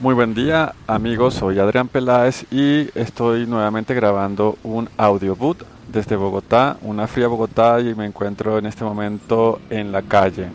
Muy 0.00 0.14
buen 0.14 0.32
día 0.32 0.72
amigos, 0.86 1.34
soy 1.34 1.58
Adrián 1.58 1.86
Peláez 1.86 2.46
y 2.50 2.88
estoy 2.98 3.46
nuevamente 3.46 3.92
grabando 3.92 4.56
un 4.62 4.88
audioboot 4.96 5.62
desde 5.92 6.16
Bogotá, 6.16 6.78
una 6.80 7.06
fría 7.06 7.28
Bogotá 7.28 7.78
y 7.80 7.94
me 7.94 8.06
encuentro 8.06 8.56
en 8.56 8.64
este 8.64 8.82
momento 8.82 9.60
en 9.68 9.92
la 9.92 10.00
calle. 10.00 10.46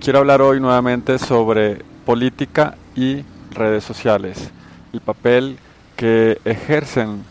Quiero 0.00 0.20
hablar 0.20 0.40
hoy 0.40 0.58
nuevamente 0.58 1.18
sobre 1.18 1.84
política 2.06 2.78
y 2.96 3.26
redes 3.50 3.84
sociales, 3.84 4.50
el 4.94 5.02
papel 5.02 5.58
que 5.94 6.40
ejercen 6.46 7.24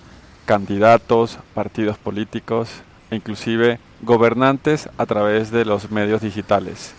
candidatos, 0.45 1.39
partidos 1.55 1.97
políticos 1.97 2.69
e 3.09 3.15
inclusive 3.15 3.79
gobernantes 4.03 4.89
a 4.95 5.07
través 5.07 5.49
de 5.49 5.65
los 5.65 5.89
medios 5.89 6.21
digitales. 6.21 6.93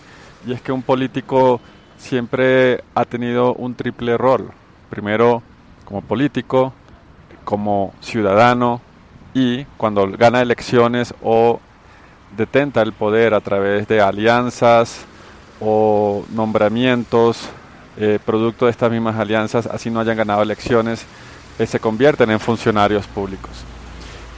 Y 0.45 0.51
es 0.51 0.61
que 0.61 0.73
un 0.73 0.81
político 0.81 1.61
siempre 1.99 2.83
ha 2.95 3.05
tenido 3.05 3.53
un 3.53 3.75
triple 3.75 4.17
rol. 4.17 4.49
Primero 4.89 5.43
como 5.85 6.01
político, 6.01 6.73
como 7.43 7.93
ciudadano 7.99 8.81
y 9.33 9.65
cuando 9.77 10.07
gana 10.17 10.41
elecciones 10.41 11.13
o 11.21 11.59
detenta 12.35 12.81
el 12.81 12.93
poder 12.93 13.33
a 13.33 13.41
través 13.41 13.87
de 13.87 14.01
alianzas 14.01 15.05
o 15.59 16.25
nombramientos 16.31 17.49
eh, 17.97 18.17
producto 18.23 18.65
de 18.65 18.71
estas 18.71 18.91
mismas 18.91 19.17
alianzas, 19.17 19.67
así 19.67 19.89
no 19.89 19.99
hayan 19.99 20.15
ganado 20.15 20.41
elecciones, 20.41 21.05
eh, 21.57 21.65
se 21.65 21.79
convierten 21.79 22.31
en 22.31 22.39
funcionarios 22.39 23.05
públicos. 23.07 23.51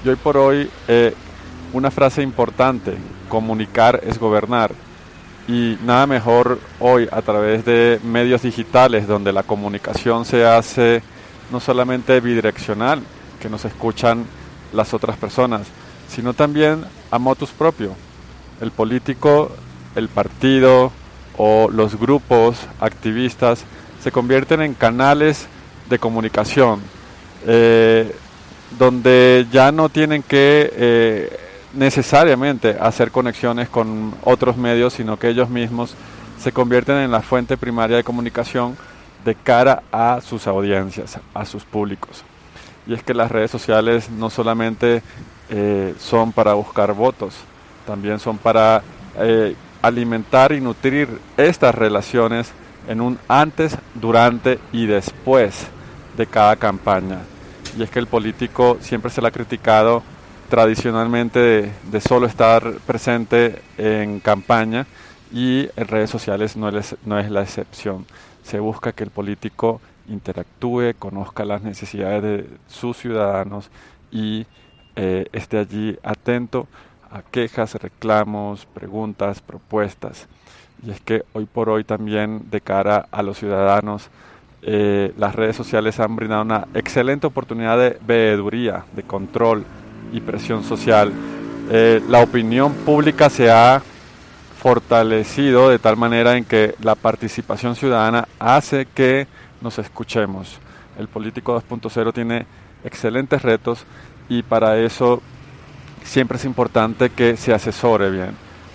Y 0.03 0.09
hoy 0.09 0.15
por 0.15 0.35
hoy, 0.35 0.69
eh, 0.87 1.13
una 1.71 1.91
frase 1.91 2.23
importante, 2.23 2.97
comunicar 3.29 4.01
es 4.03 4.17
gobernar 4.17 4.71
y 5.51 5.77
nada 5.83 6.07
mejor 6.07 6.59
hoy 6.79 7.09
a 7.11 7.21
través 7.21 7.65
de 7.65 7.99
medios 8.03 8.43
digitales 8.43 9.05
donde 9.05 9.33
la 9.33 9.43
comunicación 9.43 10.23
se 10.23 10.45
hace 10.45 11.03
no 11.51 11.59
solamente 11.59 12.21
bidireccional, 12.21 13.01
que 13.41 13.49
nos 13.49 13.65
escuchan 13.65 14.25
las 14.71 14.93
otras 14.93 15.17
personas, 15.17 15.67
sino 16.07 16.33
también 16.33 16.85
a 17.11 17.19
motus 17.19 17.49
propio. 17.49 17.93
El 18.61 18.71
político, 18.71 19.51
el 19.95 20.07
partido 20.07 20.93
o 21.37 21.69
los 21.69 21.99
grupos 21.99 22.55
activistas 22.79 23.65
se 24.01 24.11
convierten 24.11 24.61
en 24.61 24.73
canales 24.73 25.47
de 25.89 25.99
comunicación 25.99 26.79
eh, 27.45 28.15
donde 28.79 29.47
ya 29.51 29.73
no 29.73 29.89
tienen 29.89 30.23
que 30.23 30.71
eh, 30.73 31.39
necesariamente 31.73 32.77
hacer 32.79 33.11
conexiones 33.11 33.69
con 33.69 34.13
otros 34.23 34.57
medios, 34.57 34.93
sino 34.93 35.17
que 35.17 35.29
ellos 35.29 35.49
mismos 35.49 35.95
se 36.39 36.51
convierten 36.51 36.97
en 36.97 37.11
la 37.11 37.21
fuente 37.21 37.57
primaria 37.57 37.97
de 37.97 38.03
comunicación 38.03 38.75
de 39.23 39.35
cara 39.35 39.83
a 39.91 40.19
sus 40.21 40.47
audiencias, 40.47 41.19
a 41.33 41.45
sus 41.45 41.63
públicos. 41.63 42.23
Y 42.87 42.93
es 42.93 43.03
que 43.03 43.13
las 43.13 43.31
redes 43.31 43.51
sociales 43.51 44.09
no 44.09 44.29
solamente 44.29 45.03
eh, 45.49 45.93
son 45.99 46.31
para 46.31 46.53
buscar 46.53 46.93
votos, 46.93 47.35
también 47.85 48.19
son 48.19 48.37
para 48.37 48.81
eh, 49.19 49.55
alimentar 49.81 50.51
y 50.51 50.61
nutrir 50.61 51.09
estas 51.37 51.75
relaciones 51.75 52.51
en 52.87 53.01
un 53.01 53.19
antes, 53.27 53.77
durante 53.93 54.59
y 54.71 54.87
después 54.87 55.67
de 56.17 56.25
cada 56.25 56.55
campaña. 56.55 57.19
Y 57.77 57.83
es 57.83 57.89
que 57.89 57.99
el 57.99 58.07
político 58.07 58.77
siempre 58.81 59.11
se 59.11 59.21
le 59.21 59.27
ha 59.27 59.31
criticado 59.31 60.03
tradicionalmente 60.51 61.71
de, 61.81 62.01
solo 62.01 62.27
estar 62.27 62.73
presente 62.85 63.61
en 63.77 64.19
campaña 64.19 64.85
y 65.31 65.69
en 65.77 65.87
redes 65.87 66.09
sociales 66.09 66.57
no 66.57 66.67
es, 66.67 66.97
no 67.05 67.17
es 67.17 67.31
la 67.31 67.41
excepción. 67.41 68.05
Se 68.43 68.59
busca 68.59 68.91
que 68.91 69.05
el 69.05 69.11
político 69.11 69.79
interactúe, 70.09 70.93
conozca 70.99 71.45
las 71.45 71.61
necesidades 71.61 72.21
de 72.21 72.49
sus 72.67 72.97
ciudadanos 72.97 73.71
y 74.11 74.45
eh, 74.97 75.25
esté 75.31 75.57
allí 75.57 75.97
atento 76.03 76.67
a 77.09 77.21
quejas, 77.21 77.75
reclamos, 77.75 78.65
preguntas, 78.65 79.39
propuestas. 79.39 80.27
Y 80.85 80.91
es 80.91 80.99
que 80.99 81.23
hoy 81.31 81.45
por 81.45 81.69
hoy 81.69 81.85
también 81.85 82.49
de 82.51 82.59
cara 82.59 83.07
a 83.09 83.23
los 83.23 83.37
ciudadanos, 83.37 84.09
eh, 84.63 85.13
las 85.17 85.33
redes 85.33 85.55
sociales 85.55 85.97
han 86.01 86.13
brindado 86.17 86.41
una 86.41 86.67
excelente 86.73 87.25
oportunidad 87.25 87.77
de 87.77 87.97
veeduría, 88.05 88.83
de 88.93 89.03
control, 89.03 89.63
y 90.11 90.19
presión 90.19 90.63
social, 90.63 91.11
eh, 91.69 92.01
la 92.09 92.21
opinión 92.21 92.73
pública 92.73 93.29
se 93.29 93.49
ha 93.49 93.81
fortalecido 94.61 95.69
de 95.69 95.79
tal 95.79 95.97
manera 95.97 96.37
en 96.37 96.45
que 96.45 96.75
la 96.81 96.95
participación 96.95 97.75
ciudadana 97.75 98.27
hace 98.39 98.85
que 98.85 99.27
nos 99.61 99.79
escuchemos. 99.79 100.59
El 100.99 101.07
político 101.07 101.59
2.0 101.59 102.13
tiene 102.13 102.45
excelentes 102.83 103.41
retos 103.41 103.85
y 104.29 104.43
para 104.43 104.77
eso 104.79 105.21
siempre 106.03 106.37
es 106.37 106.45
importante 106.45 107.09
que 107.09 107.37
se 107.37 107.53
asesore 107.53 108.11
bien, 108.11 108.31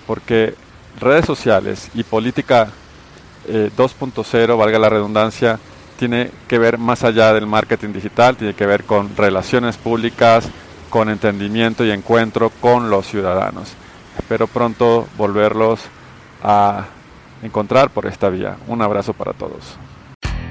porque 0.07 0.55
redes 1.01 1.25
sociales 1.25 1.91
y 1.95 2.03
política 2.03 2.69
2.0, 3.49 4.35
eh, 4.35 4.47
valga 4.57 4.79
la 4.79 4.89
redundancia, 4.89 5.59
tiene 5.99 6.31
que 6.49 6.59
ver 6.59 6.79
más 6.79 7.05
allá 7.05 7.33
del 7.33 7.47
marketing 7.47 7.93
digital, 7.93 8.37
tiene 8.37 8.55
que 8.55 8.67
ver 8.67 8.85
con 8.85 9.17
relaciones 9.17 9.77
públicas, 9.77 10.49
con 10.91 11.09
entendimiento 11.09 11.85
y 11.85 11.91
encuentro 11.91 12.51
con 12.61 12.91
los 12.91 13.07
ciudadanos. 13.07 13.73
Espero 14.19 14.47
pronto 14.47 15.07
volverlos 15.17 15.81
a 16.43 16.87
encontrar 17.43 17.91
por 17.91 18.07
esta 18.07 18.29
vía. 18.29 18.57
Un 18.67 18.83
abrazo 18.83 19.13
para 19.13 19.33
todos. 19.33 19.77